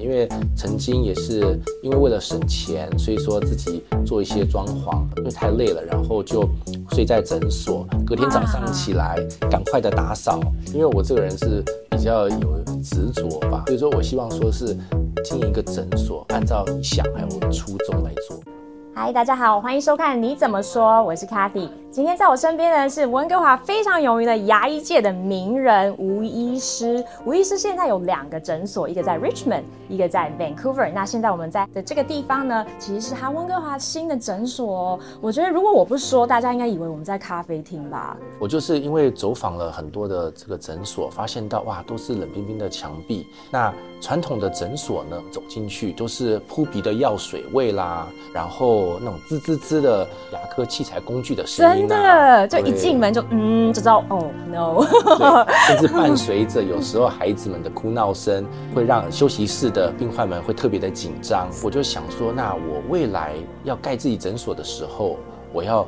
[0.00, 6.48] 因为曾经也是因为为了省钱，所以说自己做一些装潢，因为太累了，然后就
[6.92, 9.18] 睡在诊所，隔天早上起来
[9.50, 10.40] 赶快的打扫，
[10.72, 14.76] 因为我这个人是比较有执着吧，所以说我希望说是
[15.24, 18.38] 经营一个诊所，按照你想还有初衷来做。
[19.00, 21.70] 嗨，大家好，欢迎收看你怎么说，我是 Cathy。
[21.88, 27.02] 今天在我身边的是温哥华非常有名的牙医界的名人吴医师。
[27.24, 30.92] 吴医师现在有两个诊所，一个在 Richmond，一个在 Vancouver。
[30.92, 35.00] 那现在我们在的这个地方呢，其实是他温哥华新的诊所哦。
[35.20, 38.16] 我觉得如果我不说，大家应该以为我们在咖啡厅吧。
[38.40, 43.28] 我就是因为走访了很多的这个诊所，发现到哇，都是冷冰冰的墙壁。
[43.50, 48.87] 那传统的诊所呢，走进去都是扑鼻的药水味啦，然后。
[49.00, 54.84] 那种滋滋滋的牙科器材工具的声音，真的就一进门就嗯就知道哦 no，
[55.66, 61.48] 甚至伴随着有时候孩子们的哭闹声，会让休息室的病患们会特别的紧张。
[61.62, 65.18] 我就想说，那我未来要盖自己诊所的时候，
[65.52, 65.86] 我要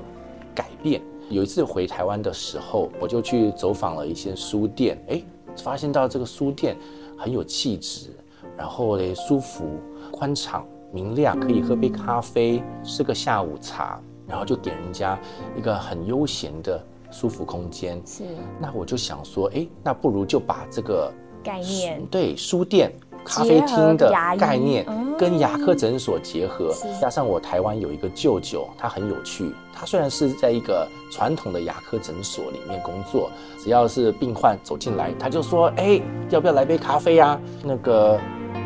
[0.55, 1.01] 改变。
[1.28, 5.23] 有一次回台湾的时候，我就去走访了一些书店，哎，
[5.62, 6.77] 发现到这个书店
[7.17, 8.09] 很有气质，
[8.56, 9.78] 然后嘞舒服
[10.11, 10.65] 宽敞。
[10.93, 15.19] 明亮，可以喝杯咖啡，吃个下午茶，然后就给人家
[15.57, 18.01] 一个很悠闲的舒服空间。
[18.05, 18.25] 是，
[18.59, 21.13] 那我就想说，哎，那不如就把这个
[21.45, 22.93] 概念，对，书店、
[23.25, 24.85] 咖啡厅的概念
[25.17, 37.41] 跟牙科诊所结合，加上我台湾有一个舅舅，他很有趣，他虽然是在一个传统的牙科诊所里面工作，只要是病患走进来，他就说，哎，要不要来杯咖啡啊？
[37.63, 38.19] 那个。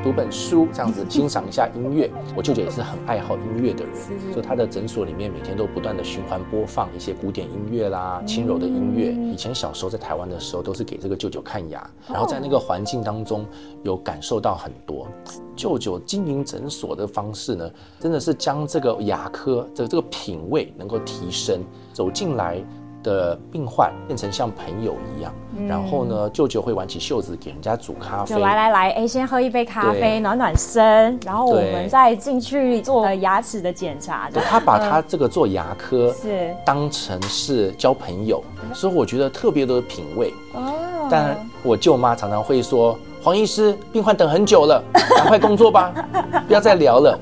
[0.04, 2.10] 读本书，这样子欣赏一下音乐。
[2.36, 3.94] 我舅舅也是很爱好音乐的人，
[4.34, 9.12] 所以他的诊所里面每天都不断的循环播放一些古典音乐啦、轻柔的音乐。
[9.32, 13.46] 以前小时候在台湾的时候，都是给这个舅舅看牙，然后在那个环境当中
[13.82, 15.08] 有感受到很多。
[15.56, 21.62] 舅舅经营诊所的方式呢，真的是将这个牙科的这个品味能够提升，
[21.94, 22.62] 走进来。
[23.04, 25.32] 的病患变成像朋友一样，
[25.68, 34.28] 然后呢，舅舅会挽起袖子给人家煮咖啡，就来来来，哎，先喝一杯咖啡暖暖身，然后我们再进去做牙齿的检查。
[34.48, 38.42] 他把他这个做牙科是当成是交朋友，
[38.72, 40.32] 所以我觉得特别的品味。
[40.54, 40.72] 哦，
[41.10, 44.82] 但我舅妈常常会说：“黄医师，病患等很久了，
[45.14, 45.92] 赶快工作吧，
[46.48, 47.18] 不要再聊了。”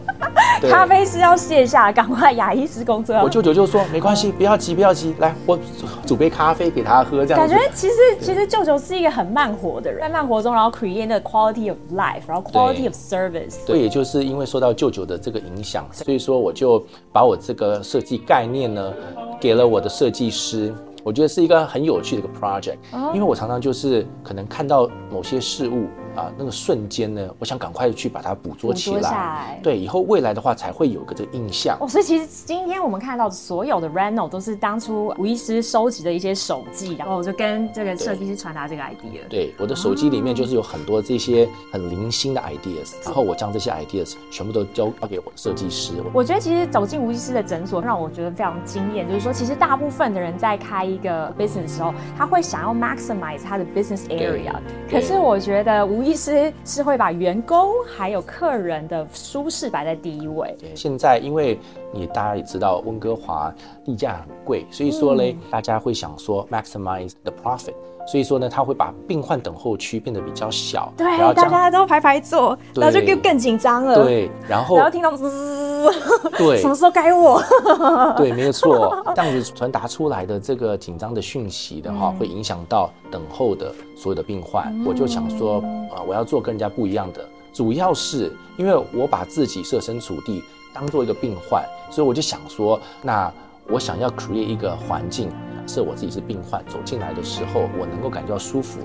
[0.69, 3.15] 咖啡师要卸下，赶快牙医师工作。
[3.17, 5.59] 我舅舅就说：“没关系，不要急，不要急，来，我
[6.07, 13.65] 煮杯咖啡给他喝。”这样感觉其实其实舅舅是一个很慢活的人，在慢活中，然后 create 那个 quality of life，然后 quality of service。
[13.67, 18.93] 对，也就是因为受到舅舅的这个影响，所以说我就把我这个设计概念呢，
[19.41, 20.73] 给了我的设计师。
[21.05, 22.77] 我觉得是一个很有趣的一个 project，
[23.13, 25.89] 因为我常常就是可能看到某些事物。
[26.15, 29.59] 啊，那个瞬间呢，我想赶快去把它捕捉起来。
[29.63, 31.77] 对，以后未来的话才会有个这个印象。
[31.81, 39.27] 哦，所以其实今天我们看到所有的 Reno 都是当初吴医师收集的一些手记，然后我就跟这个设计师传达这个 idea。
[39.29, 45.93] 对，我的手机里面就是有很多这些很零星的 ideas，然后我将这些 ideas 全部都交交给我的设计师。
[46.13, 54.53] 我觉得其实走进吴医师的诊所，让我觉得非常惊艳，就是说其实大部分的人在开一个 business 的时候，他会想要 maximize 他的 business area，
[54.91, 60.57] 可是我觉得吴医师是会把员工还有客人的舒适摆在第一位。
[60.75, 61.59] 现在因为
[61.93, 63.55] 你大家也知道温哥华
[63.85, 67.75] 地价很贵，所以说呢，大家会想说 maximize the profit。
[68.05, 74.03] 所以说呢，他会把病患等候区变得比较小，对，然后大家都排排坐，然后就更更紧张了。
[74.03, 75.89] 对，然后然后听到滋，
[76.37, 77.41] 对，什么时候该我？
[78.19, 84.75] 对，没有错，这样子传达出来的这个紧张的讯息的话，会影响到等候的所有的病患。
[84.85, 85.61] 我就想说，
[85.95, 90.43] 啊，我要做跟人家不一样的，主要是因为我把自己设身处地
[90.75, 93.33] 当做一个病患，所以我就想说，那
[93.69, 95.31] 我想要 create 一个环境。
[95.73, 98.81] 设我自己是病患走进来的时候，我能够感觉到舒服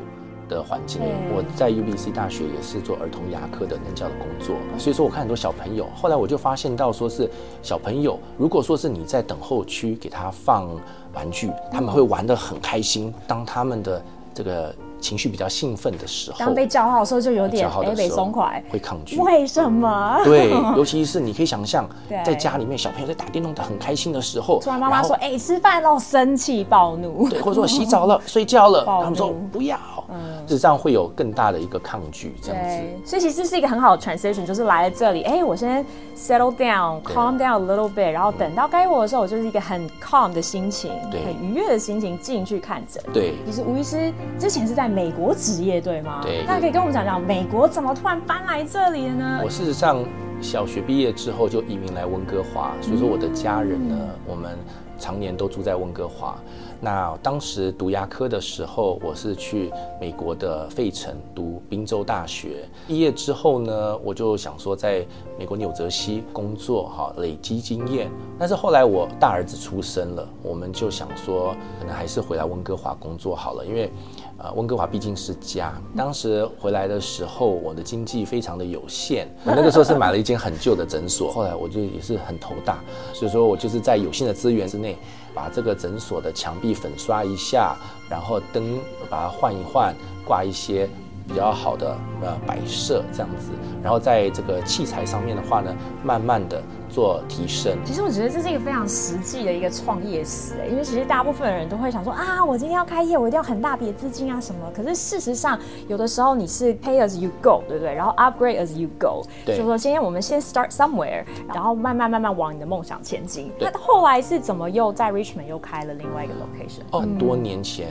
[0.48, 1.02] 的环境。
[1.36, 5.86] 我在 UBC 大学也是做儿童牙科的能教的工作，所以说我看很多小朋友。
[5.94, 7.30] 后来我就发现到，说是
[7.62, 10.70] 小朋友，如果说是你在等候区给他放
[11.14, 13.14] 玩具，他们会玩得很开心。
[13.28, 14.02] 当他们的
[14.34, 19.18] 这个情绪比较兴奋的时候，当被叫号的时候就有点哎被松快，会抗拒。
[19.20, 20.20] 为什么？
[20.24, 21.88] 对，尤其是你可以想象，
[22.26, 29.78] 在家里面小朋友在打电动的很开心的时候，突然妈妈说：“哎，吃饭喽！”生气暴怒，对，或者说洗澡了、 睡觉了，他们说不要。
[30.10, 32.84] 嗯，事实上会有更大的一个抗拒这样子。
[33.06, 43.04] 所以其实是一个很好的 transition，就是来了这里，哎，我先 settle down，calm down a little bit，然后等到该我的时候，我就是一个很 calm 的心情，很愉悦的心情进去看诊。
[43.14, 46.22] 对，其实吴医师之前是在美国职业，对吗？
[46.24, 46.44] 对。
[46.48, 49.42] 那可以跟我们讲讲美国怎么突然搬来这里的呢？
[49.44, 50.04] 我事实上
[50.42, 53.96] 小学毕业之后就移民来温哥华，所以说我的家人呢，
[54.26, 54.58] 我们
[54.98, 56.38] 常年都住在温哥华。
[56.80, 62.70] 那当时读牙科的时候，我是去美国的费城读宾州大学。
[62.88, 65.06] 毕业之后呢，我就想说在
[65.40, 68.12] 美国纽泽西工作，哈，累积经验。
[68.38, 73.92] 但是后来我大儿子出生了，我们就想说，可能还是回来温哥华工作好了，因为。
[74.40, 75.74] 呃，温哥华毕竟是家。
[75.96, 79.28] 当时回来的时候，我的经济非常的有限。
[79.44, 82.78] 我那个时候是买了一间很旧的诊所，后来我就也是很头大，
[83.16, 84.96] 所以说我就是在有限的资源之内，
[85.38, 87.76] 把这个诊所的墙壁粉刷一下，
[88.10, 89.94] 然后灯把它换一换，
[90.26, 90.90] 挂一些
[91.28, 93.52] 比较好的呃摆设这样子。
[93.84, 95.72] 然后在这个器材上面的话呢，
[96.04, 96.60] 慢慢的。
[96.90, 104.72] 做提升，其实我觉得这是一个非常实际的一个创业史哎，因为其实大部分人都会想说啊，我今天要开业，我一定要很大笔的资金啊什么。
[104.76, 107.94] 可是事实上，有的时候你是 pay as you go，对不对？
[107.94, 111.24] 然后 upgrade as you go，就说今天我们先 start somewhere，
[111.54, 113.52] 然后慢慢慢慢往你的梦想前进。
[113.60, 116.82] 那后来是怎么又在 Richmond 又开了另外一个 location？
[116.92, 117.88] 哦，很多年前。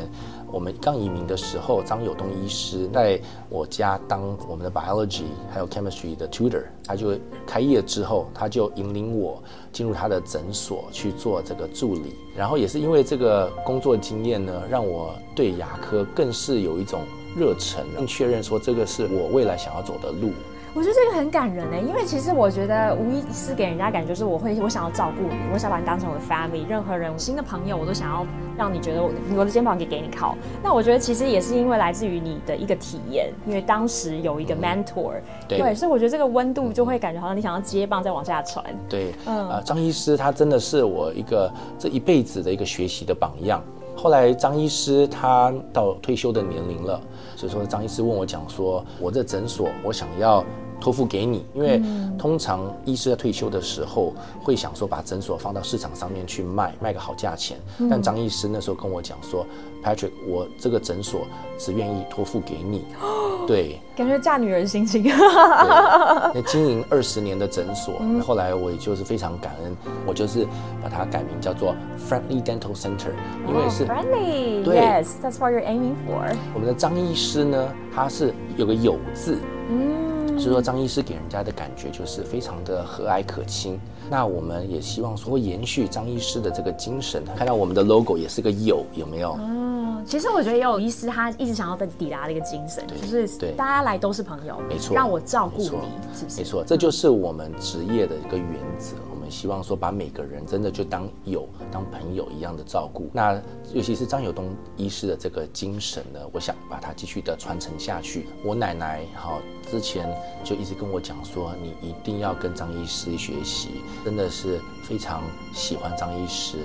[0.48, 3.20] 我们刚移民的时候，张友东医师在
[3.50, 12.14] 我家当我们的 biology 还有 chemistry 的 tutor，他就开业之后，他就引领我进入他的诊所去做这个助理。
[12.34, 17.02] 然后也是因为这个工作经验呢，让我对牙科更是有一种
[17.36, 20.30] 热忱，更确认说这个是我未来想要走的路。
[20.76, 28.26] 我觉得这个很感人呢，因为其实我觉得无疑是给人家感觉是我会我想要照顾你，我想把你当成我的 family，任何人新的朋友我都想要
[28.58, 30.36] 让你觉得我我的肩膀可以给你靠。
[30.62, 35.14] 那我觉得其实也是因为来自于你的一个体验，因为当时有一个 mentor，
[35.48, 38.62] 对，所以我觉得这个温度就会感觉好像你想要接棒再往下传。
[38.86, 43.62] 对，嗯，呃，张医师他真的是我一个这一辈子的一个学习的榜样。
[43.96, 47.00] 后来张医师他到退休的年龄了，
[47.34, 50.44] 所以说张医师问我讲说，我这诊所我想要。
[50.80, 51.80] 托付给你，因为
[52.18, 54.12] 通常医师在退休的时候
[54.42, 57.58] 会想说把诊所放到市场上面去卖，卖个好价钱。
[57.90, 59.46] 但张医师那时候跟我讲说
[59.82, 61.22] ，Patrick，我这个诊所
[61.58, 62.84] 只愿意托付给你。
[63.46, 65.04] 对，感觉嫁女人心情。
[66.34, 70.44] 那经营二十年的诊所，后来我也就是非常感恩，我就是
[70.82, 71.74] 把它改名叫做
[72.08, 73.12] Friendly Dental Center，
[73.46, 74.64] 因为是 Friendly。
[74.64, 76.34] 对，Yes，that's what you're aiming for。
[76.54, 79.38] 我们的张医师呢，他是有个有字。
[79.70, 80.05] 嗯。
[80.38, 83.80] 所以说，张医师给人家的感觉就是非常的和蔼可亲。
[84.08, 87.24] 那我们也希望说延续张医师的这个精神。
[87.34, 89.36] 看到我们的 logo 也是个有，有没有？
[89.40, 89.65] 嗯，
[90.06, 93.26] 其实我觉得也有医师他一直想要的抵达的一个精神，就是
[93.56, 95.68] 大家来都是朋友，没错，让我照顾你，
[96.14, 98.48] 是没错，这就是我们职业的一个原
[98.78, 98.96] 则。
[99.10, 103.10] 我们希望说把每个人真的就当友、当朋友一样的照顾。
[103.12, 103.34] 那
[103.72, 108.28] 尤其是张友东医师的这个精神呢，我想把它继续的传承下去。
[108.44, 110.08] 我奶奶哈之前
[110.44, 116.58] 就一直跟我讲说，你一定要跟张医师学习，真的是非常喜欢张医师。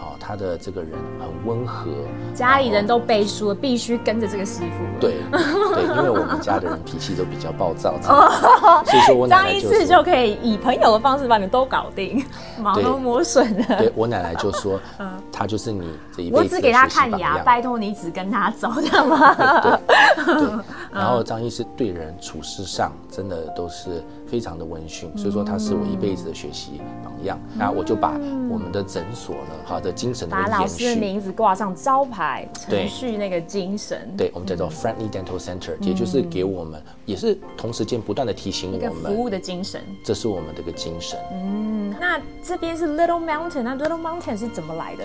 [0.00, 1.90] 好，他的这个人很温和，
[2.34, 4.98] 家里人都背书了，必须跟着这个师傅。
[4.98, 12.24] 对 对，因为我们家的人脾气都比较暴躁，所以说我张一次就可以以朋友的方式把你们都搞定，
[12.58, 13.76] 毛都磨损了。
[13.76, 19.34] 对我奶奶就说， 嗯他就是你这一辈子我只给他看牙，拜托你只跟他走，知道吗？
[20.16, 20.64] 对。
[20.92, 27.38] 然后张医师对人处事上真的都是非常的温驯，所以说他是我一辈子的学习榜样。
[27.54, 28.18] 那我就把
[28.50, 29.90] 我们的诊所呢，好的。
[30.00, 39.14] 精神把老师的名字挂上招牌，程序那个精神，对我们叫做 Friendly Dental Center，也就是给我们，也是同时间不断的提醒我们。
[39.14, 41.18] 服务的精神，这是我们的一个精神。
[41.32, 45.04] 嗯，那这边是 Little Mountain，那 Little Mountain 是怎么来的？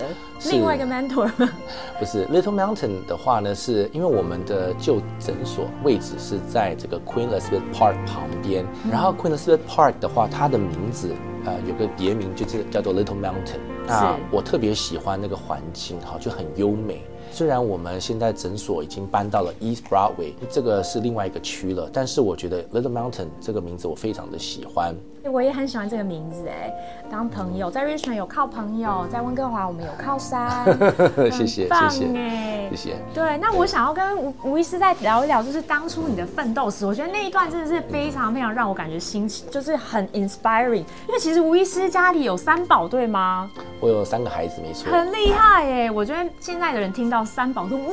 [0.50, 1.30] 另外一个 mentor
[1.98, 11.14] 不是 Little Mountain 的话呢，是因为我们的旧诊所位置是在这个 Queen Elizabeth Park 旁边，然后 Queen Elizabeth Park 的话，它的名字
[11.44, 13.60] 呃有个别名就是叫做 Little Mountain。
[13.86, 17.02] 那我特别喜欢那个环境，哈，就很优美。
[17.30, 24.94] 虽然我们现在诊所已经搬到了 East Broadway，这个是另外一个区了，但是我觉得 Little Mountain 这个名字我非常的喜欢。
[25.24, 26.72] 我也很喜欢这个名字哎，
[27.10, 30.64] 当朋友在 Richmond 有靠朋友，在温哥华我们有靠山。
[31.32, 32.96] 谢谢，谢谢，谢谢。
[33.12, 36.86] 对，那我想要跟吴吴医师再聊一聊，就是当初你的奋斗史。
[36.86, 40.84] 我觉得那一段真的是非常非常让我感觉心情就是很 inspiring。
[41.08, 43.50] 因为其实吴医师家里有三宝，对吗？
[43.80, 44.92] 我有三个孩子，没错。
[44.92, 47.15] 很厉害哎，我觉得现在的人听到。
[47.16, 47.84] 到三宝，说哇，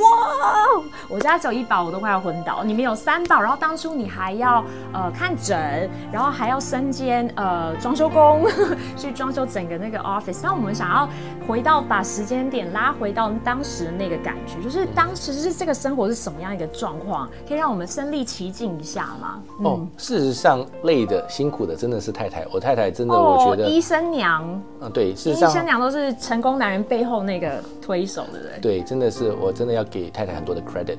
[1.08, 2.62] 我家只有一宝，我都快要昏倒。
[2.62, 4.62] 你们有三宝，然后当初你还要
[4.92, 8.46] 呃看诊，然后还要身兼呃装修工，
[8.98, 10.42] 去装修整个那个 office。
[10.44, 11.08] 那我们想要
[11.48, 19.42] 回到把时间点拉回到当时的那个感觉，就是当时是这个生活是什么样一个状况，可以让我们身临其境一下吗？
[19.64, 24.44] 哦，事实上累的辛苦的真的是太太，我太太真的我觉得医生娘，
[24.82, 28.60] 嗯对，医生娘都是成功男人背后那个推手，对不对？
[28.62, 30.98] 对，真的是我真的要给太太很多的 credit。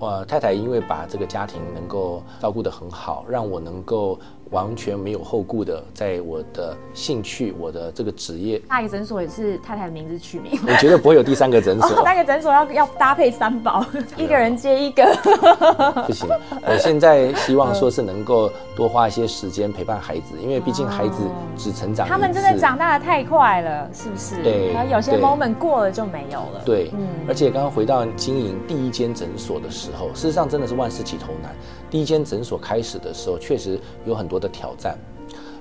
[0.00, 4.18] 我太太因为把这个家庭能够照顾得很好，让我能够。
[4.50, 10.58] 完全没有后顾的，在我的兴趣，我的这个职业，那一个诊所也是太太的名字取名。
[10.66, 13.84] 我觉得不会有第三个诊所， 那个诊所要要搭配三宝，
[14.16, 15.04] 一个人接一个。
[16.06, 16.28] 不行，
[16.66, 21.22] 我现在希望说是能够多花一些时间陪伴孩子，因为毕竟孩子
[21.56, 24.42] 只成长，他们真的长大的太快了，是不是？
[24.42, 26.62] 对，然后有些 moment 过了就没有了。
[26.64, 27.06] 对，嗯。
[27.28, 31.54] 而且刚刚回到经营第一间诊所的时候，事实上真的是万事起头难。
[31.90, 34.98] 第一间诊所开始的时候，确实有很多的挑战，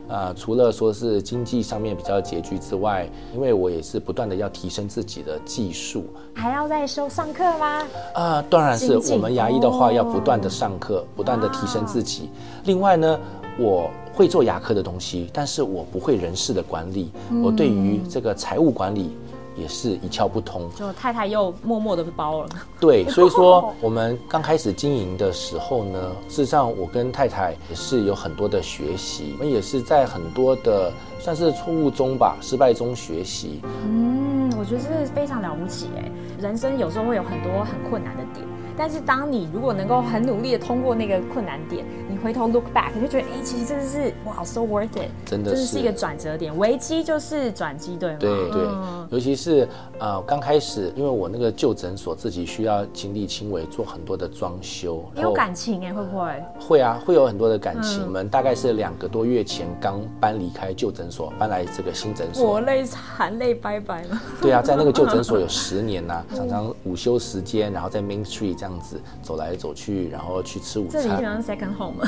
[0.08, 7.84] 啊，除了说是经济上面比较拮据之外，因为我也是不断的要提升自己的技术，还要再收上课吗？
[8.14, 12.30] 啊，当然是我们牙医的话要不断的上课，不断的提升自己。
[12.66, 13.20] 另外呢，
[13.60, 17.12] 我会做牙科的东西，但是我不会人事的管理，
[17.44, 19.12] 我对于这个财务管理。
[19.58, 22.50] 也是一窍不通，就太太又默默的包了。
[22.80, 33.62] 对，所以说我们刚开始经营的时候呢，事实上我跟太太也是有很多的学习，我们也是在很多的算是错误中吧，失败中学习。
[33.64, 36.12] 嗯，我觉得这是非常了不起哎，
[36.42, 38.46] 人生有时候会有很多很困难的点。
[38.80, 48.18] 但是当你如果能够很努力的通过那个困难点，你回头 look back，你就觉得哎，其实真的是哇，so worth it，真的是一个转折点，危机就是转机，对吗？
[48.20, 48.62] 对对，
[49.10, 56.44] 尤其是呃刚开始，因为我那个旧诊所自己需要亲力亲为做很多的装修，有感情哎，会不会？
[56.60, 58.04] 会啊，会有很多的感情。
[58.04, 64.22] 我们大概是两个多月前刚搬离开旧诊所，搬来这个新诊所，我泪含泪拜拜了。
[64.48, 68.72] 对啊，在那个旧诊所有十年呐，常常午休时间，然后在 Main Street 这样。
[68.80, 71.02] 子走来走去，然后去吃午餐。
[71.02, 72.08] 这里像 second home。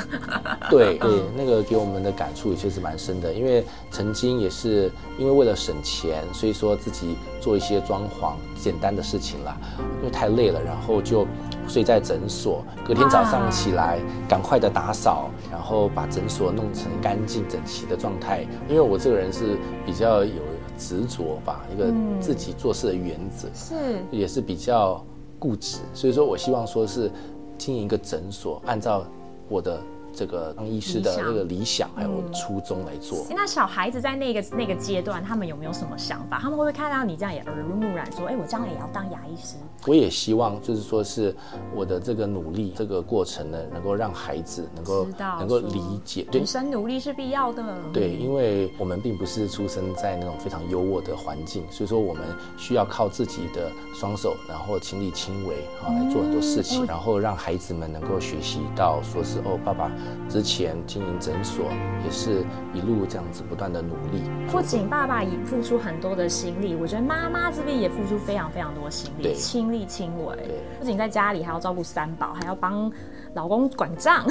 [0.69, 3.34] 对对，那个给我们的感触也确实蛮深的。
[3.34, 9.58] 因为曾经也是因为为了省钱，所以说自己做一些装潢简单的事情啦，
[10.00, 11.25] 因为太累了，然后就
[11.67, 12.63] 睡在诊所。
[12.88, 18.46] 隔天早上起来，赶快的打扫，然后把诊所弄成干净整齐的状态。
[18.69, 20.41] 因为我这个人是比较有
[20.79, 23.75] 执着吧，一个自己做事的原则是，
[24.09, 25.03] 也是比较。
[25.41, 27.09] 固执，所以说我希望说是
[27.57, 29.05] 经营一个诊所，按照
[29.48, 29.81] 我的。
[30.19, 33.25] 这个当医师的那个理想还有初衷来做。
[33.29, 36.39] 那小孩子在那个那个阶段，他们有没有什么想法？
[36.41, 39.55] 他们会不会看到你这样也耳濡目染，说：“哎，我将来也要当牙医师？”
[39.88, 41.33] 我也希望，就是说是
[41.73, 45.07] 我的这个努力这个过程呢，能够让孩子能够
[45.39, 46.27] 能够理解。
[46.33, 47.63] 人生努力是必要的。
[47.93, 52.23] 对，因为我们并不是出生在那种非常优渥的环境，所以说我们
[52.57, 59.89] 需要靠自己的双手，然后亲力亲为啊来做很多事情，然后让孩子们能够学习到，说是哦，爸爸。
[60.28, 61.66] 之前经营诊所
[62.04, 70.36] 也是一路这样子不断的努力，不仅爸爸已付出很多的心力，我觉得妈妈这边也付出非常非常多心力，亲力亲为。
[70.80, 72.92] 不仅在家里还要照顾三宝，还要帮
[73.33, 74.25] 老公管账，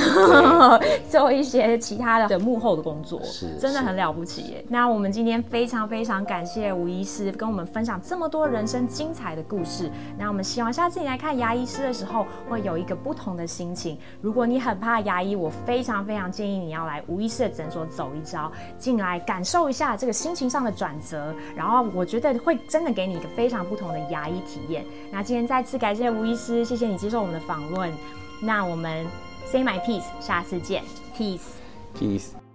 [1.09, 4.64] 做一些其他的幕后的工作，是真的很了不起耶。
[4.69, 9.90] 那我们今天非常非常感谢吴医师跟我们分享这么多人生精彩的故事。
[10.19, 13.99] 那我们希望下次你来看牙医师的时候，会有一个不同的心情。
[14.21, 24.85] 如果你很怕牙医，我非常非常建议你要来吴医师的诊所走一遭，进来感受一下这个心情上的转折，然后我觉得会真的给你一个非常不同的牙医体验。
[25.11, 27.93] 那今天再次感谢吴医师，谢谢你接受我们的访问。
[28.40, 29.07] 那我们
[29.47, 30.83] say my peace，下次见
[31.16, 32.48] ，peace，peace。